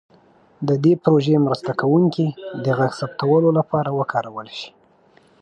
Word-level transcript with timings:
د 0.67 0.69
دې 0.83 0.93
پروژې 1.03 1.35
مرسته 1.45 1.71
کوونکي 1.81 2.25
د 2.63 2.65
غږ 2.77 2.91
ثبتولو 2.99 3.49
لپاره 3.59 3.89
وکارول 3.99 4.47
شي. 4.57 4.69